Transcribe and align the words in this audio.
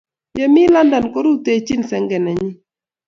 Ye 0.37 0.45
mi 0.53 0.63
London, 0.73 1.05
korutochin 1.13 1.81
senge 1.89 2.17
nenyi. 2.25 2.51